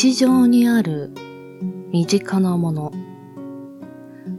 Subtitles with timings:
[0.00, 1.10] 日常にある
[1.90, 2.92] 身近なもの。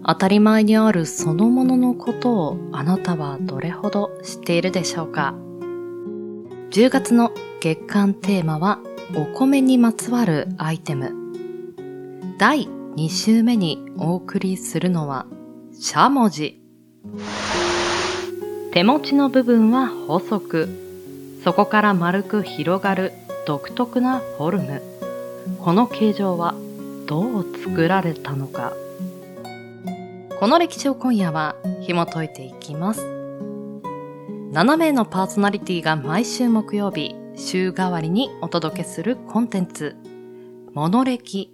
[0.05, 5.35] 当たり前にあるそのもののことをあなたはどれほど知っているでしょうか。
[6.69, 8.79] 10月の月間テーマは
[9.17, 11.11] お米にまつわるアイテム。
[12.37, 15.25] 第2週目にお送りするのは
[15.77, 16.63] しゃもじ。
[18.71, 20.69] 手持ちの部分は細く
[21.43, 23.11] そこから丸く広がる
[23.45, 24.88] 独特なフォルム。
[25.57, 26.53] この形状は
[27.07, 28.73] どう作られたのか。
[30.39, 33.01] この歴史を今夜は紐解いていきます。
[34.51, 39.95] 7名のパーソナリティが毎週木曜日週替わりにお届けするコンテンツ。
[40.73, 41.51] モノ歴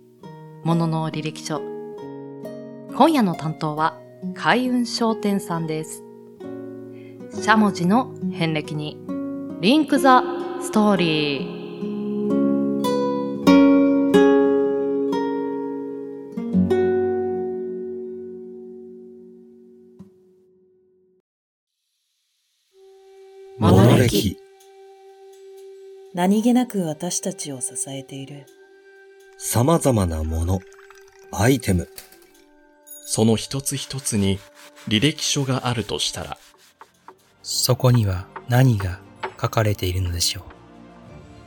[0.63, 1.61] ものの履歴書。
[2.95, 3.99] 今夜の担当は
[4.33, 6.03] 開運商店さんです。
[7.41, 8.97] しゃもじの遍歴に
[9.61, 10.23] リンクザ
[10.61, 11.54] ストーリー。
[26.15, 28.45] 何気なく私たちを支えている。
[29.37, 30.61] 様々なもの、
[31.33, 31.89] アイテム、
[33.05, 34.39] その一つ一つに
[34.87, 36.37] 履歴書があるとしたら、
[37.43, 39.01] そこには何が
[39.41, 40.43] 書かれているのでしょう。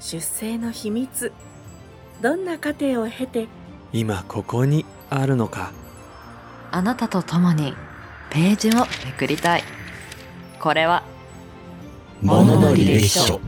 [0.00, 1.32] 出生の秘密。
[2.20, 3.48] どんな過程を経て
[3.94, 5.72] 今ここにあるのか。
[6.72, 7.72] あなたと共に
[8.28, 9.64] ページをめくりたい。
[10.60, 11.05] これは
[12.20, 13.41] ものの履歴書。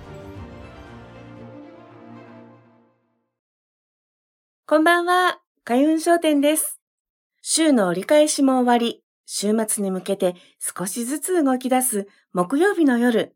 [4.71, 5.41] こんばんは。
[5.65, 6.79] 開運商店です。
[7.43, 9.03] 週の折り返しも終わり。
[9.27, 13.35] 週末に向けて少しずつ動き出す木曜日の夜。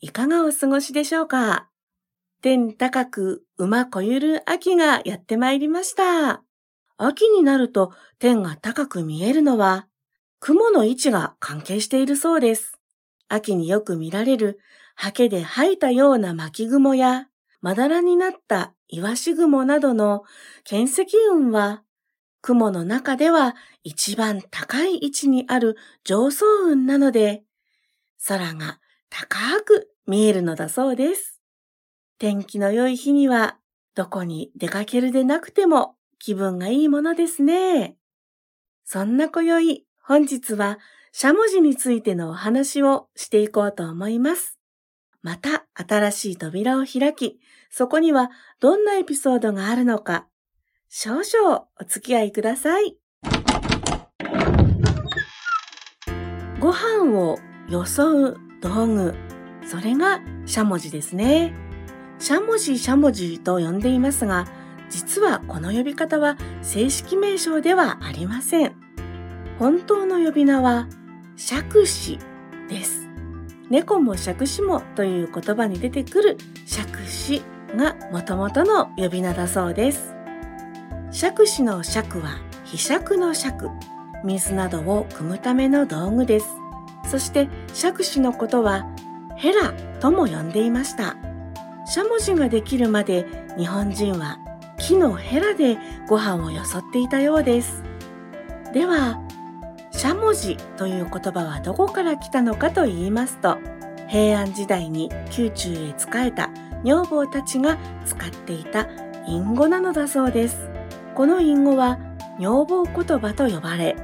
[0.00, 1.68] いかがお過ごしでしょうか？
[2.40, 6.42] 天高く馬こゆる秋がやってまいりました。
[6.96, 9.86] 秋になると天が高く見えるのは
[10.38, 12.78] 雲の位置が関係しているそうです。
[13.28, 14.58] 秋によく見られる
[14.94, 17.26] ハケで吐いたような巻雲や
[17.60, 20.22] まだらになったイワシ雲などの
[20.64, 21.82] 見石雲は
[22.42, 27.42] 雲の中では一番高い位置にある上層雲なので
[28.26, 31.40] 空が高く見えるのだそうです。
[32.18, 33.56] 天気の良い日には、
[33.94, 37.96] どこに出かけるでなくても気分がいいものですね。
[38.84, 40.78] そんな今宵、本日は、
[41.12, 44.59] しゃもじについてのお話をしていこうと思います。
[45.22, 50.26] また新しい扉を開き、そこにはどんなエピソードがあるのか、
[50.88, 52.96] 少々お付き合いください。
[56.58, 57.38] ご飯を
[57.68, 59.14] よそう道具、
[59.64, 61.54] それがしゃもじですね。
[62.18, 64.46] しゃもじしゃもじと呼んでいますが、
[64.90, 68.74] 実はこの呼び方は正式名称ではありません。
[69.58, 70.88] 本当の呼び名は、
[71.36, 72.18] 杓子
[72.68, 73.09] です。
[73.70, 77.42] 猫も杓子もという言葉に出てくる杓子
[77.76, 80.12] が元々の呼び名だそうです。
[81.12, 83.70] 杓子の杓は、被釈の杓、
[84.24, 86.46] 水などを汲むための道具です。
[87.04, 88.86] そして杓子のことは、
[89.36, 91.16] ヘラとも呼んでいました。
[91.86, 93.26] しゃもじができるまで
[93.56, 94.38] 日本人は
[94.78, 95.76] 木のヘラで
[96.08, 97.82] ご飯をよそっていたようです。
[98.72, 99.20] では、
[100.00, 103.58] しゃもじという言葉はどこから来たのかと言いますと、
[104.08, 106.48] 平安時代に宮中へ仕えた
[106.82, 108.88] 女房たちが使っていた
[109.28, 110.70] 隠語なのだそうです。
[111.14, 111.98] この隠語は
[112.38, 113.94] 女房言葉と呼ばれ、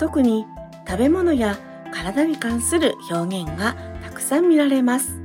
[0.00, 0.46] 特に
[0.84, 1.56] 食べ物や
[1.92, 5.20] 体に関する表現がたくさん見られます。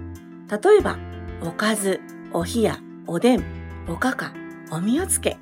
[0.52, 1.00] 例えば、
[1.42, 2.00] おかず、
[2.32, 2.78] お冷や、
[3.08, 3.44] おでん、
[3.88, 4.34] おかか、
[4.72, 5.40] おみおつけ、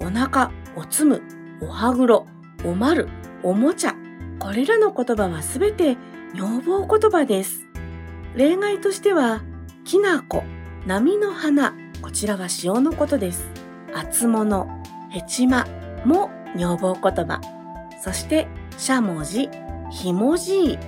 [0.00, 1.22] お腹、おつむ、
[1.62, 2.26] おはぐろ、
[2.64, 3.08] おまる、
[3.44, 3.94] おもちゃ。
[4.38, 5.96] これらの言葉はすべて
[6.34, 7.66] 女房言葉です。
[8.34, 9.42] 例外としては、
[9.84, 10.44] きなこ、
[10.86, 13.48] 波の花、こちらは塩のことです。
[13.94, 14.68] あつもの、
[15.10, 15.66] へちま
[16.04, 17.40] も女房言葉。
[18.02, 18.46] そして、
[18.76, 19.48] しゃもじ、
[19.90, 20.78] ひもじい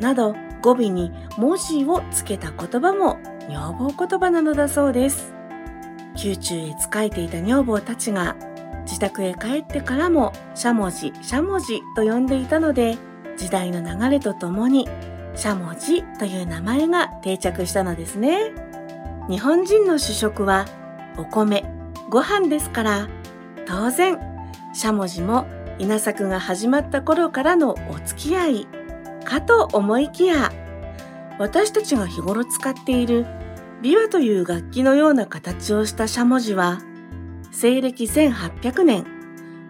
[0.00, 3.18] など語尾に文字をつけた言葉も
[3.48, 5.32] 女房言葉なのだそうです。
[6.22, 8.36] 宮中へ仕えていた女房たちが
[8.88, 12.96] 自宅へ帰ってからもしゃもじ、しゃもじと呼んでいたので
[13.36, 14.88] 時代の流れとともに
[15.34, 18.52] しゃもじという名前が定着したのですね。
[19.28, 20.64] 日本人の主食は
[21.18, 21.64] お米、
[22.08, 23.08] ご飯ですから
[23.66, 24.18] 当然
[24.72, 25.46] しゃもじも
[25.78, 28.66] 稲作が始まった頃からのお付き合い
[29.24, 30.50] かと思いきや
[31.38, 33.26] 私たちが日頃使っている
[33.82, 36.80] 琵琶という楽器のような形をしたしゃもじは
[37.60, 39.04] 西暦1800年、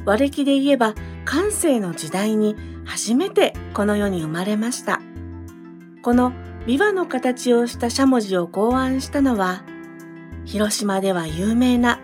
[0.04, 0.94] 和暦で言えば
[1.24, 2.54] 関西の時代に
[2.84, 5.00] 初めてこの世に生まれました。
[6.02, 6.32] この
[6.66, 9.62] 琵琶の形をしたしゃもじを考案したのは、
[10.44, 11.98] 広島では有名な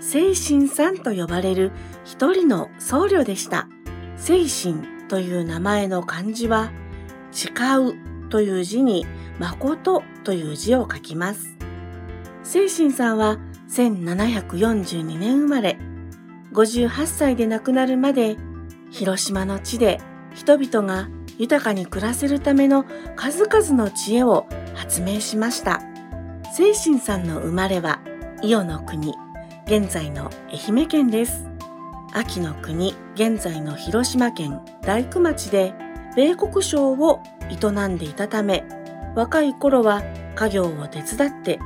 [0.00, 1.72] 聖神さんと呼ばれる
[2.04, 3.66] 一人の僧侶でした。
[4.14, 6.70] 聖神という名前の漢字は、
[7.32, 9.04] 誓うという字に
[9.40, 11.56] 誠という字を書きます。
[12.44, 13.38] 聖神さんは
[13.70, 15.78] 1742年生まれ、
[16.52, 18.36] 58歳で亡くなるまで、
[18.90, 20.00] 広島の地で
[20.34, 21.08] 人々が
[21.38, 22.84] 豊かに暮らせるための
[23.16, 25.82] 数々の知恵を発明しました。
[26.54, 28.00] 聖神さんの生まれは、
[28.42, 29.14] 伊予の国、
[29.66, 31.46] 現在の愛媛県です。
[32.12, 35.74] 秋の国、現在の広島県大工町で、
[36.16, 37.20] 米国商を
[37.50, 38.64] 営んでいたため、
[39.14, 40.02] 若い頃は
[40.34, 41.58] 家業を手伝って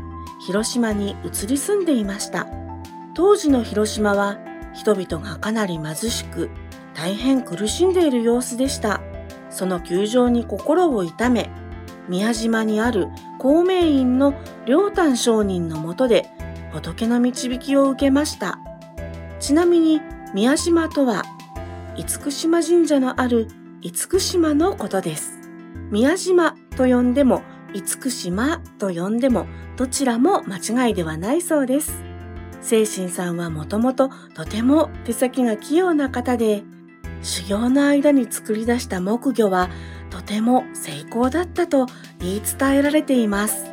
[0.47, 2.47] 広島に移り住んでいました。
[3.15, 4.39] 当時の広島は
[4.73, 6.51] 人々がかなり貧しく
[6.95, 9.01] 大変苦しんでいる様子でした。
[9.51, 11.51] その窮状に心を痛め、
[12.09, 13.09] 宮島にある
[13.39, 14.35] 公明院の
[14.67, 16.29] 良丹上人のもとで
[16.73, 18.59] 仏の導きを受けました。
[19.41, 20.01] ちなみに
[20.33, 21.25] 宮島とは、
[21.97, 23.49] 厳島神社のある
[23.81, 25.39] 厳島のことです。
[25.91, 27.43] 宮島と呼んでも、
[27.73, 29.47] 厳島と呼んでも、
[29.81, 32.05] どちらも間違いではないそうです。
[32.61, 36.63] 精神さんはもともととても手先が器用な方で、
[37.23, 39.71] 修行の間に作り出した木魚は
[40.11, 41.87] とても成功だったと
[42.19, 43.73] 言い伝えられています。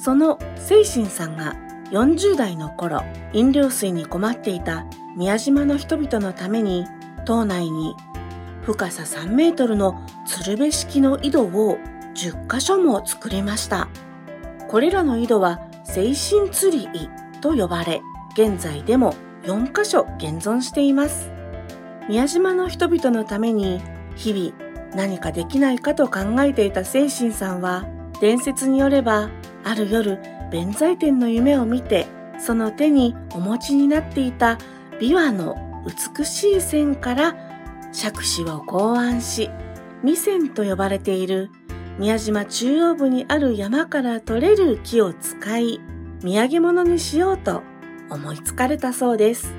[0.00, 1.56] その精神さんが
[1.90, 3.02] 40代の頃、
[3.32, 4.86] 飲料水に困っていた
[5.16, 6.86] 宮島の人々のために、
[7.24, 7.96] 島内に
[8.62, 11.78] 深さ3メートルの鶴瓶式の井戸を
[12.14, 13.88] 10箇所も作りました。
[14.72, 17.10] これらの井戸は精神釣り井
[17.42, 18.00] と呼ばれ、
[18.32, 21.30] 現在でも4箇所現存しています。
[22.08, 23.82] 宮島の人々のために
[24.16, 27.84] 日々何かできないかと考えていた精神さんは、
[28.22, 29.28] 伝説によれば、
[29.62, 30.18] ある夜、
[30.50, 32.06] 弁財天の夢を見て、
[32.38, 34.56] その手にお持ちになっていた
[34.98, 35.54] 琵琶の
[36.16, 37.36] 美しい線から
[37.92, 39.50] 杓子を考案し、
[40.00, 41.50] 未線と呼ばれている
[42.02, 45.80] 宮島中央部にある山から取れる木を使い、
[46.20, 47.62] 土産物にしようと
[48.10, 49.54] 思いつかれたそうです。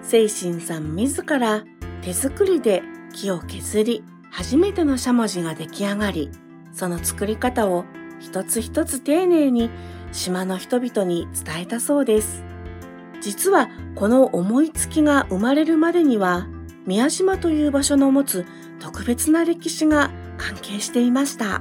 [0.00, 1.64] 精神さん自ら
[2.02, 6.30] 手作りで木を削り、初めてのしゃもじが出来上がり、
[6.72, 7.84] その作り方を
[8.20, 9.68] 一つ一つ丁寧に
[10.12, 12.44] 島の人々に伝えたそうです。
[13.20, 16.46] 実はこの思いつきが生まれるまでには、
[16.86, 18.46] 宮島という場所の持つ
[18.78, 21.60] 特別な歴史が関係していました。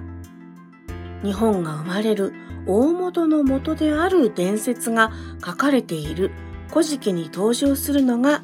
[1.24, 2.34] 日本が生まれる
[2.68, 5.12] 大元の元である伝説が
[5.44, 6.32] 書かれている
[6.70, 8.42] 古事記に登場するのが、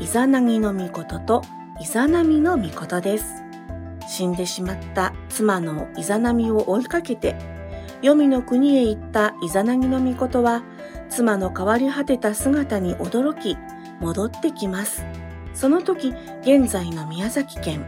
[0.00, 1.42] イザナギの御事と
[1.80, 3.24] イザナミの御事です。
[4.08, 7.36] 死んでしまった妻のイザナミを追いかけて、
[8.00, 10.62] 黄泉の国へ行ったイザナギの御事は、
[11.08, 13.56] 妻の変わり果てた姿に驚き、
[14.00, 15.04] 戻ってきます。
[15.52, 17.84] その時、現在の宮崎県、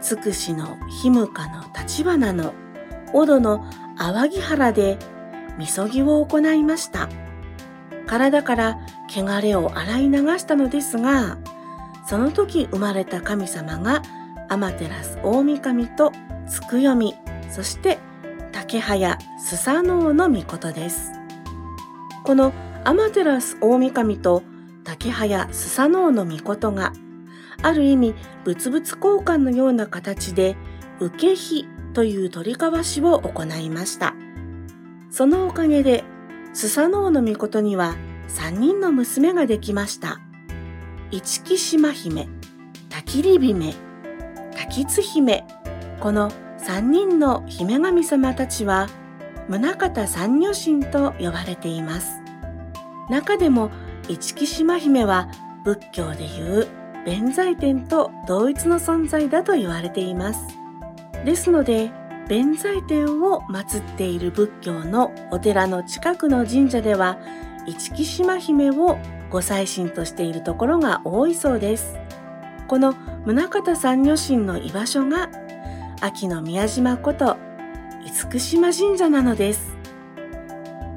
[0.00, 2.54] つくしのひむかの立花の、
[3.12, 3.64] 小戸の
[3.98, 4.98] 淡木原で、
[5.58, 7.08] みそぎを行いました。
[8.06, 8.78] 体から
[9.08, 11.38] 汚れを洗い流したのですが、
[12.06, 14.02] その時生まれた神様が、
[14.48, 16.12] 天照大神と
[16.48, 17.14] つくよみ、
[17.50, 17.98] そして
[18.52, 21.12] 竹早スサノオの御事です。
[22.24, 22.52] この
[22.84, 24.42] アマテラス大神と
[24.84, 26.92] 竹早スサノオの御事が、
[27.62, 28.14] ある意味
[28.44, 30.56] 物々交換のような形で、
[31.00, 34.14] 受け火という取り交わしを行いました。
[35.10, 36.04] そのおかげで、
[36.54, 37.96] スサノオの御事には
[38.28, 40.20] 3人の娘ができました。
[41.10, 42.28] 市木島姫、
[42.88, 43.74] 滝り姫、
[44.56, 45.44] 滝津姫、
[46.00, 48.88] この3人の姫神様たちは、
[49.48, 52.22] 宗方三女神と呼ばれています。
[53.10, 53.70] 中でも、
[54.08, 55.28] 市木島姫は
[55.64, 56.68] 仏教でいう
[57.04, 60.61] 弁財天と同一の存在だと言われています。
[61.24, 61.90] ですので、
[62.28, 67.18] 弁財天を祀っている仏教のお寺の近くの神社では、
[67.66, 68.98] 市木島姫を
[69.30, 71.96] ご祭神としているところが多いそうです。
[72.68, 75.30] この宗方三女神の居場所が、
[76.00, 77.36] 秋の宮島こと
[78.30, 79.76] 厳島神社なのです。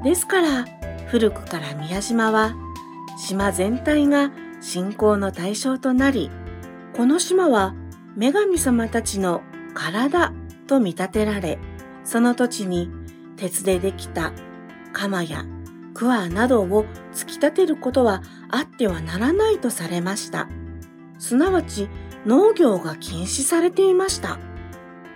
[0.02, 0.64] ですから、
[1.06, 2.54] 古くから宮島は、
[3.18, 6.30] 島全体が信仰の対象となり、
[6.96, 7.74] この島は
[8.16, 9.42] 女神様たちの
[9.76, 10.32] 体
[10.66, 11.58] と見立てられ、
[12.02, 12.90] その土地に
[13.36, 14.32] 鉄でできた
[14.94, 15.44] 鎌や
[15.92, 20.48] 桑などを突き立てることはあってはならないとされました。
[21.18, 21.88] すなわち
[22.24, 24.38] 農業が禁止されていました。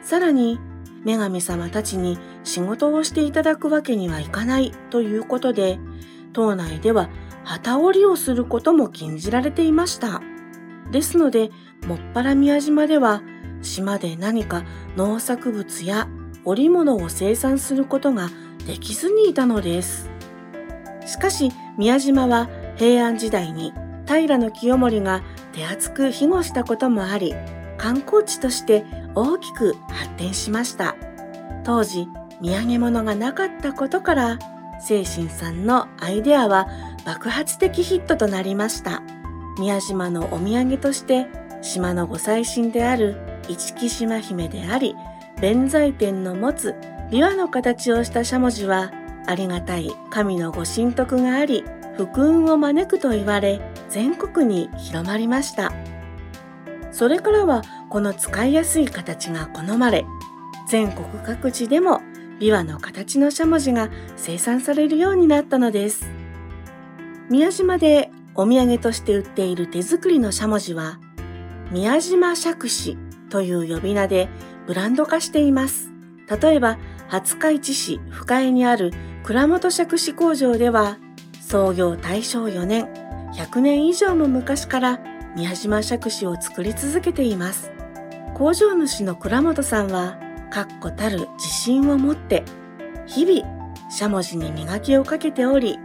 [0.02, 0.60] さらに、
[1.04, 5.78] 女神様たちに仕事をしていただくわけにはいかないということで、
[6.34, 7.08] 島内では
[7.44, 10.20] 旗織りをすることも禁じられていました。
[10.92, 11.50] ですので、
[11.86, 13.22] もっぱら宮島では、
[13.62, 14.64] 島で何か
[14.96, 16.08] 農作物や
[16.44, 18.30] 織物を生産することが
[18.66, 20.10] できずにいたのです。
[21.06, 23.72] しかし、宮島は平安時代に
[24.06, 27.34] 平清盛が手厚く庇護したこともあり、
[27.76, 30.96] 観光地として大きく発展しました。
[31.64, 32.08] 当時、
[32.42, 34.38] 土産物がなかったことから、
[34.80, 36.68] 精神さんのアイデアは
[37.04, 39.02] 爆発的ヒットとなりました。
[39.58, 41.26] 宮島のお土産として、
[41.62, 43.16] 島のご祭神である
[43.50, 44.94] 一木島姫であり、
[45.40, 46.76] 弁財天の持つ
[47.10, 48.92] 琵琶の形をしたしゃもじは、
[49.26, 51.64] ありがたい神のご神徳があり、
[51.96, 55.72] 福運を招くと言われ、全国に広まりました。
[56.92, 60.06] それからはこの使いやすい形が好まれ、
[60.68, 62.00] 全国各地でも
[62.38, 66.06] 琵琶の形のしゃもじが生産されるようになったのです。
[67.28, 71.00] 宮島でお土産として売っている手作りのしゃもじは、
[71.72, 72.96] 宮島杓子
[73.30, 74.28] という呼び名で
[74.66, 75.90] ブランド化しています。
[76.40, 78.92] 例えば、廿日市市深江にある
[79.24, 80.98] 倉本杓子工場では、
[81.40, 82.88] 創業大正4年、
[83.34, 85.00] 100年以上も昔から
[85.36, 87.72] 宮島杓子を作り続けています。
[88.34, 90.18] 工場主の倉本さんは、
[90.50, 92.44] 確固たる自信を持って、
[93.06, 95.78] 日々、しゃもじに磨きをかけており、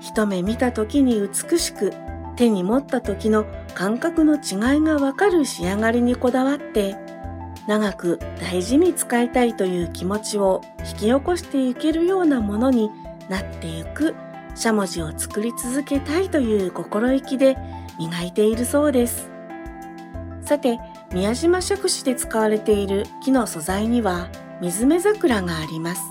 [0.00, 1.92] 一目見た時に美しく、
[2.36, 3.46] 手に持った時の
[3.78, 6.96] 感覚の違いがわかる仕上がりにこだわって、
[7.68, 12.90] 長く大事に使いたいという気持ちを引き起こしていけるようなものに
[13.28, 14.16] なっていく
[14.56, 17.56] しゃもじを作り続けたいという心意気で
[18.00, 19.30] 磨いているそうです。
[20.42, 20.80] さて、
[21.12, 24.28] 宮島杓子で使われている木の素材には
[24.60, 26.02] 水目桜があります。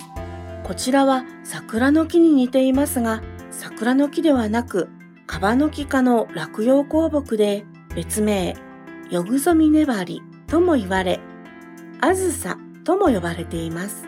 [0.64, 3.22] こちらは桜の木に似ていますが、
[3.52, 4.88] 桜の木ではなく、
[5.28, 8.56] カバノキ科の落葉香木で別名、
[9.12, 11.20] ヨグゾミネバリとも言われ、
[12.00, 14.06] あずさとも呼ばれています。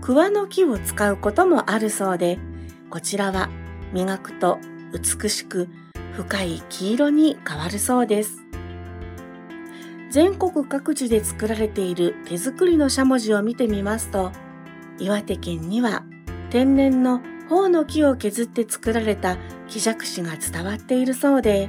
[0.00, 2.38] 桑の木を使うこともあるそうで、
[2.88, 3.50] こちらは
[3.92, 4.60] 磨くと
[4.92, 5.68] 美しく
[6.12, 8.38] 深い黄色に変わるそうです。
[10.10, 14.30] 全国各地で作られている手作りのしゃもじを見てみますと、
[15.00, 16.04] 岩手県には
[16.50, 19.36] 天然の頬の木を削って作られた
[19.68, 21.68] 木杓子が伝わっているそうで、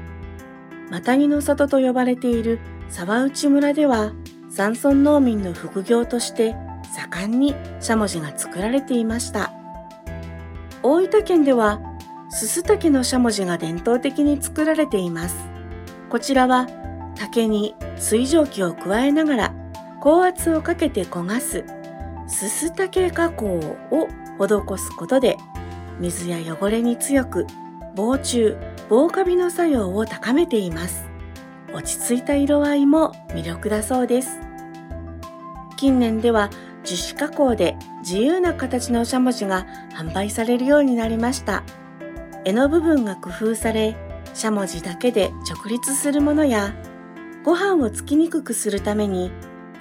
[0.89, 2.59] マタギの里と呼ばれている
[2.89, 4.13] 沢内村では
[4.49, 6.55] 山村農民の副業として
[7.13, 9.53] 盛んにしゃもじが作られていました。
[10.81, 11.81] 大分県では、
[12.29, 15.35] すす竹のしゃもじが伝統的に作られています。
[16.09, 16.67] こちらは
[17.15, 19.55] 竹に水蒸気を加えながら
[20.01, 21.63] 高圧をかけて焦がす
[22.27, 23.59] すす竹加工
[23.91, 24.07] を
[24.39, 25.37] 施すことで
[25.99, 27.45] 水や汚れに強く
[27.95, 28.55] 防虫、
[28.89, 31.09] 防カビの作用を高めています。
[31.73, 34.39] 落ち着いた色合いも魅力だそうです。
[35.77, 36.49] 近年では
[36.83, 41.63] 樹脂加工で自由な形のしゃもじが販売されるようになりました。
[42.45, 43.95] 柄の部分が工夫され、
[44.33, 46.73] しゃもじだけで直立するものや、
[47.43, 49.31] ご飯をつきにくくするために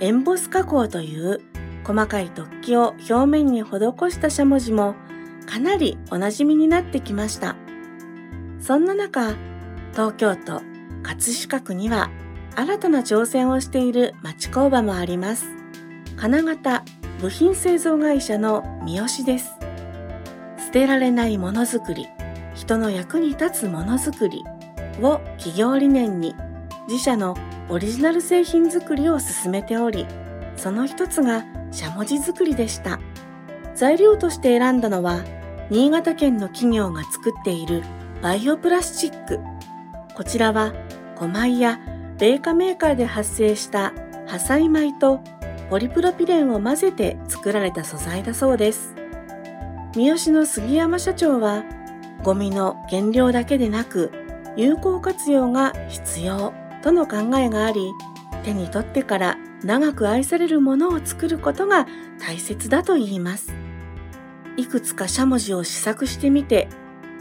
[0.00, 1.40] エンボス加工という
[1.84, 3.68] 細かい突起を表面に施
[4.10, 4.94] したしゃもじも
[5.48, 7.56] かなりお馴染みになってきました。
[8.60, 9.34] そんな中、
[9.92, 10.60] 東京都
[11.02, 12.10] 葛飾区には
[12.54, 15.46] 新たな挑戦をしている町工場もあります。
[16.16, 16.84] 金型
[17.22, 19.52] 部品製造会社の三好です。
[20.66, 22.06] 捨てられないものづくり、
[22.54, 24.44] 人の役に立つものづくり
[25.00, 26.34] を企業理念に
[26.88, 27.34] 自社の
[27.70, 30.06] オリジナル製品作りを進めており、
[30.56, 33.00] その一つがしゃもじ作りでした。
[33.74, 35.24] 材料として選んだのは、
[35.70, 37.82] 新潟県の企業が作っている
[38.22, 39.38] バイオプラスチック。
[40.14, 40.72] こちらは、
[41.18, 41.78] 古米や
[42.16, 43.92] 米化メーカーで発生した
[44.26, 45.20] 破砕米と
[45.68, 48.94] ポリプロピレンを混ぜて作られた素材だそうです。
[49.94, 51.64] 三好の杉山社長は、
[52.22, 54.10] ゴミの原料だけでなく、
[54.56, 57.92] 有効活用が必要との考えがあり、
[58.42, 61.86] 手に取ってから長く愛されるものを作ることが
[62.18, 63.67] 大切だと言います。
[64.58, 66.68] いくつかしゃもじを試作してみて、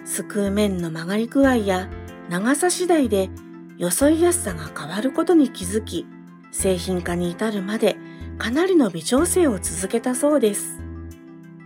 [0.05, 1.87] すくう面の曲がり具合や
[2.29, 3.29] 長さ次第で
[3.77, 6.07] よそいやすさが変わることに気づき、
[6.51, 7.95] 製品化に至るまで
[8.39, 10.79] かなりの微調整を続けたそうです。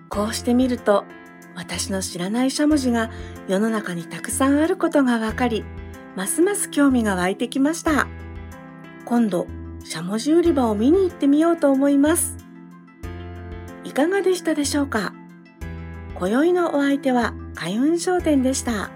[0.09, 1.05] こうしてみると、
[1.55, 3.09] 私の知らないしゃもじが
[3.47, 5.63] 世の中にたくさんあることがわかり、
[6.17, 8.09] ますます興味が湧いてきました。
[9.05, 9.47] 今度、
[9.85, 12.35] しゃもじ売り場を見に行ってみようと思います。
[13.85, 15.13] いかがでしたでしょうか？
[16.21, 18.91] 今宵のお相手は開運商店でした。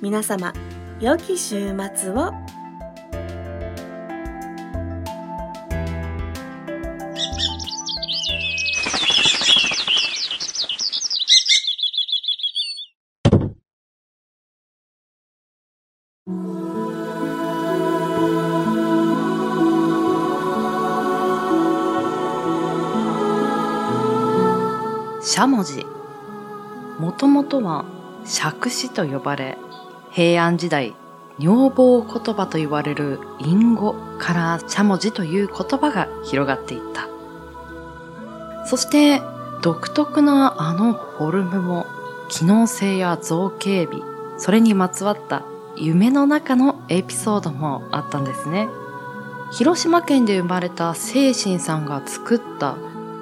[0.00, 0.52] 皆様、
[1.00, 2.32] 良き週末を。
[25.20, 25.86] しゃもじ。
[26.98, 27.84] もともとは
[28.24, 29.58] 釈子と呼ばれ、
[30.10, 30.94] 平安時代、
[31.38, 37.08] 女房言葉と言われる隠語からしゃもじという言葉が広がっていった。
[38.66, 39.22] そして、
[39.62, 41.86] 独特なあのフォルムも、
[42.28, 44.02] 機能性や造形美、
[44.36, 45.42] それにまつわった
[45.76, 48.68] 夢の中のエピソードもあったんですね。
[49.50, 52.76] 広島県で生まれた聖心さんが作った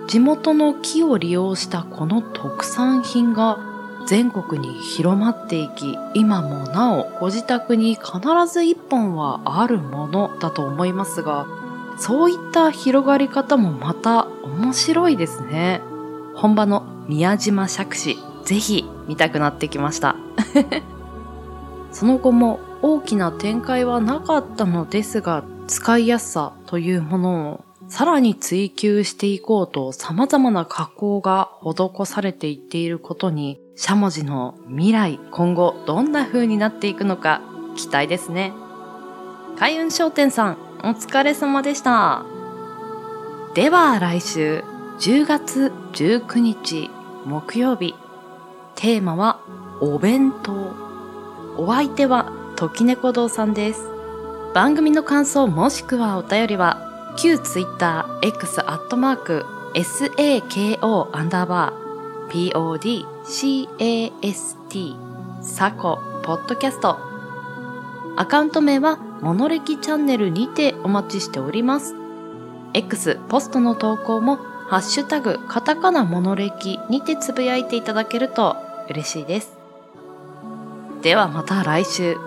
[0.07, 3.59] 地元の木を利用したこの特産品が
[4.07, 8.21] 全国に広まっていき、今もなおご自宅に必
[8.51, 11.47] ず一本はあるものだと思いますが、
[11.99, 15.83] そういった広がり方もまた面白いですね。
[16.37, 20.15] 本場の宮島釈子、ぜひ見たくなってきました。
[21.91, 37.43] その後も大きな展開はなかったのですが、使いやすさというものをさらに追求していこうと様々な加工が施されていっていることに、しゃもじの未来、今後どんな風になっていくのか
[37.77, 38.53] 期待ですね。
[39.59, 42.25] 開運商店さん、お疲れ様でした。
[43.55, 44.65] では来週
[44.99, 46.91] 10月19日
[47.25, 47.95] 木曜日、
[48.75, 49.41] テーマは
[49.81, 50.53] お弁当。
[51.59, 53.89] お相手は時猫堂さんです。
[54.55, 56.86] 番組の感想もしくはお便りは
[57.17, 66.99] 旧ツイッター X アットマーク SAKO アンダーバー PODCAST サコポッドキャスト。
[68.19, 71.95] アカウント名はモノレキチャンネルにてお待ちしております。
[72.75, 78.59] X ポストの投稿もハッシュタグカタカナモノレキにてつぶやいていただけると
[78.91, 79.57] 嬉しいです。
[81.01, 82.19] ではまた来週。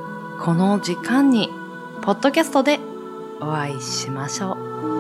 [0.42, 1.52] この時間に
[2.02, 2.80] ポッドキャストで
[3.42, 4.99] お会いしましょう。